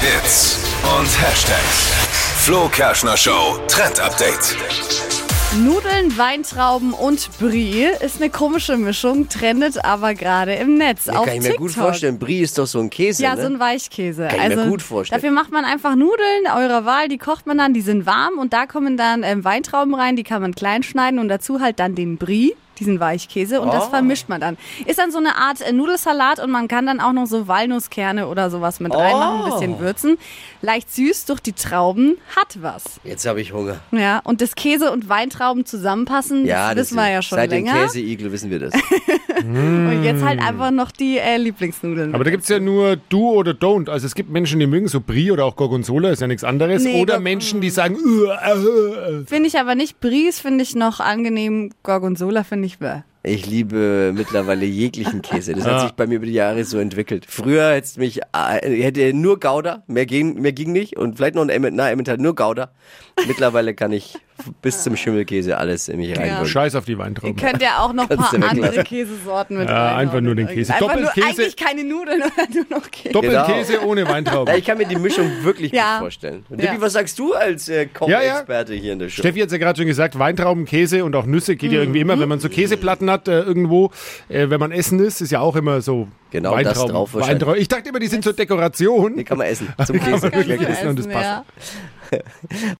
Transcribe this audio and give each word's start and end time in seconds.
Hits 0.00 0.58
und 0.98 1.06
Hashtags. 1.22 1.92
Flo 2.44 2.68
Kerschner 2.68 3.16
Show 3.16 3.58
Trend 3.68 3.98
Update. 3.98 4.56
Nudeln, 5.64 6.16
Weintrauben 6.18 6.92
und 6.92 7.30
Brie 7.38 7.86
ist 8.04 8.20
eine 8.20 8.30
komische 8.30 8.76
Mischung, 8.76 9.28
trendet 9.28 9.82
aber 9.84 10.14
gerade 10.14 10.54
im 10.54 10.74
Netz. 10.76 11.06
Ja, 11.06 11.14
auf 11.14 11.24
kann 11.24 11.36
ich 11.36 11.40
mir 11.40 11.48
TikTok. 11.50 11.60
gut 11.66 11.70
vorstellen. 11.72 12.18
Brie 12.18 12.40
ist 12.40 12.58
doch 12.58 12.66
so 12.66 12.78
ein 12.78 12.90
Käse, 12.90 13.22
Ja, 13.22 13.34
ne? 13.36 13.40
so 13.40 13.46
ein 13.46 13.58
Weichkäse. 13.58 14.28
Kann 14.28 14.50
ich 14.50 14.56
mir 14.56 14.58
also, 14.58 14.70
gut 14.70 14.82
vorstellen. 14.82 15.20
Dafür 15.20 15.32
macht 15.34 15.50
man 15.50 15.64
einfach 15.64 15.94
Nudeln 15.94 16.46
eurer 16.54 16.84
Wahl, 16.84 17.08
die 17.08 17.18
kocht 17.18 17.46
man 17.46 17.56
dann, 17.58 17.72
die 17.72 17.80
sind 17.80 18.04
warm 18.04 18.38
und 18.38 18.52
da 18.52 18.66
kommen 18.66 18.96
dann 18.96 19.22
ähm, 19.22 19.44
Weintrauben 19.44 19.94
rein, 19.94 20.16
die 20.16 20.24
kann 20.24 20.42
man 20.42 20.54
klein 20.54 20.82
schneiden 20.82 21.18
und 21.18 21.28
dazu 21.28 21.60
halt 21.60 21.80
dann 21.80 21.94
den 21.94 22.18
Brie, 22.18 22.54
diesen 22.78 23.00
Weichkäse 23.00 23.60
und 23.60 23.72
das 23.72 23.86
Oh. 23.86 23.90
vermischt 23.90 24.28
man 24.28 24.40
dann. 24.40 24.56
Ist 24.86 24.98
dann 24.98 25.10
so 25.10 25.18
eine 25.18 25.36
Art 25.36 25.60
äh, 25.60 25.72
Nudelsalat 25.72 26.38
und 26.40 26.50
man 26.50 26.68
kann 26.68 26.86
dann 26.86 27.00
auch 27.00 27.12
noch 27.12 27.26
so 27.26 27.48
Walnusskerne 27.48 28.28
oder 28.28 28.50
sowas 28.50 28.80
mit 28.80 28.94
reinmachen, 28.94 29.44
ein 29.46 29.50
Oh. 29.52 29.54
bisschen 29.58 29.78
würzen. 29.80 30.18
Leicht 30.62 30.92
süß 30.94 31.24
durch 31.26 31.40
die 31.40 31.52
Trauben, 31.52 32.16
hat 32.34 32.58
was. 32.62 32.84
Jetzt 33.04 33.26
habe 33.26 33.40
ich 33.40 33.52
Hunger. 33.52 33.78
Ja, 33.92 34.20
und 34.24 34.40
das 34.40 34.54
Käse 34.54 34.90
und 34.92 35.08
Weintrauben 35.08 35.64
zusammenpassen, 35.66 36.44
Ja, 36.46 36.74
das 36.74 36.86
wissen 36.90 36.96
wir 36.96 37.08
ja 37.10 37.22
schon 37.22 37.36
seit 37.36 37.50
länger. 37.50 37.72
dem 37.72 37.82
Käseigel 37.86 38.32
wissen 38.32 38.50
wir 38.50 38.58
das. 38.60 38.72
Und 39.44 40.02
jetzt 40.02 40.24
halt 40.24 40.40
einfach 40.40 40.70
noch 40.70 40.90
die 40.90 41.18
äh, 41.18 41.36
Lieblingsnudeln. 41.36 42.14
Aber 42.14 42.24
da 42.24 42.30
gibt 42.30 42.44
es 42.44 42.48
ja 42.48 42.58
nur 42.58 42.96
Do 42.96 43.32
oder 43.32 43.52
Don't. 43.52 43.90
Also 43.90 44.06
es 44.06 44.14
gibt 44.14 44.30
Menschen, 44.30 44.60
die 44.60 44.66
mögen 44.66 44.88
so 44.88 45.00
Brie 45.00 45.30
oder 45.30 45.44
auch 45.44 45.56
Gorgonzola, 45.56 46.10
ist 46.10 46.20
ja 46.20 46.26
nichts 46.26 46.44
anderes. 46.44 46.84
Nee, 46.84 47.02
oder 47.02 47.20
Menschen, 47.20 47.60
die 47.60 47.70
sagen, 47.70 47.96
"Uah, 47.96 48.38
äh, 48.44 49.20
äh." 49.20 49.24
Finde 49.26 49.48
ich 49.48 49.58
aber 49.58 49.74
nicht. 49.74 50.00
Bries 50.00 50.40
finde 50.40 50.62
ich 50.62 50.74
noch 50.74 51.00
angenehm. 51.00 51.70
Gorgonzola 51.82 52.44
finde 52.44 52.66
ich 52.66 52.78
bäh. 52.78 53.02
Ich 53.22 53.44
liebe 53.44 54.12
mittlerweile 54.14 54.66
jeglichen 54.66 55.20
Käse. 55.20 55.52
Das 55.52 55.66
hat 55.66 55.80
sich 55.80 55.90
bei 55.92 56.06
mir 56.06 56.16
über 56.16 56.26
die 56.26 56.32
Jahre 56.32 56.62
so 56.64 56.78
entwickelt. 56.78 57.26
Früher 57.28 57.72
hätte 57.72 57.98
mich 57.98 58.20
äh, 58.32 58.82
hätte 58.82 59.12
nur 59.12 59.40
Gouda, 59.40 59.82
mehr 59.88 60.06
ging, 60.06 60.40
mehr 60.40 60.52
ging 60.52 60.70
nicht 60.70 60.96
und 60.96 61.16
vielleicht 61.16 61.34
noch 61.34 61.46
ein 61.46 61.74
na 61.74 61.90
Emmental 61.90 62.18
nur 62.18 62.36
Gouda. 62.36 62.70
Mittlerweile 63.26 63.74
kann 63.74 63.92
ich 63.92 64.16
bis 64.62 64.82
zum 64.82 64.96
Schimmelkäse 64.96 65.56
alles 65.56 65.88
in 65.88 65.98
mich 65.98 66.10
reinbringen. 66.16 66.46
Scheiß 66.46 66.74
auf 66.74 66.84
die 66.84 66.92
Ihr 66.92 66.98
Weintrauben. 66.98 67.36
könnt 67.36 67.62
ja 67.62 67.78
auch 67.80 67.92
noch 67.92 68.08
ein 68.08 68.16
paar 68.16 68.32
andere 68.34 68.84
Käsesorten 68.84 69.58
mit 69.58 69.68
Ja, 69.68 69.96
einfach 69.96 70.20
nur 70.20 70.34
den 70.34 70.46
Käse. 70.46 70.74
Einfach 70.74 70.94
nur 70.94 71.04
Doppelkäse. 71.06 71.42
eigentlich 71.42 71.56
keine 71.56 71.84
Nudeln 71.84 72.20
nur 72.54 72.78
noch 72.78 72.90
Käse. 72.90 73.12
Doppelkäse 73.12 73.84
ohne 73.84 74.06
Weintrauben. 74.08 74.52
Ja, 74.52 74.58
ich 74.58 74.64
kann 74.64 74.78
mir 74.78 74.86
die 74.86 74.96
Mischung 74.96 75.30
wirklich 75.42 75.72
Ja. 75.72 75.94
gut 75.94 76.00
vorstellen. 76.04 76.44
Und 76.48 76.60
Ja. 76.62 76.70
Dippi, 76.72 76.82
was 76.82 76.92
sagst 76.92 77.18
du 77.18 77.32
als 77.34 77.68
äh, 77.68 77.74
Ja, 77.76 77.82
ja. 77.82 78.32
Kochexperte 78.32 78.74
hier 78.74 78.92
in 78.92 78.98
der 78.98 79.08
Show? 79.08 79.22
Steffi 79.22 79.40
hat 79.40 79.50
ja 79.52 79.58
gerade 79.58 79.78
schon 79.78 79.86
gesagt, 79.86 80.18
Weintrauben, 80.18 80.64
Käse 80.64 81.04
und 81.04 81.14
auch 81.16 81.26
Nüsse 81.26 81.56
geht 81.56 81.72
ja 81.72 81.80
irgendwie 81.80 82.00
immer, 82.00 82.18
wenn 82.18 82.28
man 82.28 82.40
so 82.40 82.48
Käseplatten 82.48 83.10
hat 83.10 83.28
äh, 83.28 83.40
irgendwo, 83.40 83.90
äh, 84.28 84.48
wenn 84.50 84.60
man 84.60 84.72
essen 84.72 85.00
ist, 85.00 85.20
ist 85.20 85.32
ja 85.32 85.40
auch 85.40 85.56
immer 85.56 85.80
so 85.80 86.08
Genau 86.30 86.56
das 86.56 86.66
Weintrauben. 86.66 86.92
drauf 86.92 87.14
wahrscheinlich. 87.14 87.40
Weintrauben. 87.40 87.60
Ich 87.62 87.68
dachte 87.68 87.88
immer, 87.88 87.98
die 88.00 88.08
sind 88.08 88.24
zur 88.24 88.32
Dekoration. 88.32 89.16
Die 89.16 89.24
kann 89.24 89.38
man 89.38 89.46
essen. 89.46 89.68
Zum 89.86 89.98
kann 89.98 90.10
man 90.10 90.20
Käse. 90.20 90.22
wirklich 90.32 90.44
Schmeckt 90.44 90.62
es. 90.62 90.78
essen 90.78 90.88
und 90.88 90.98
das 90.98 91.06
ja. 91.06 91.12
passt. 91.12 91.44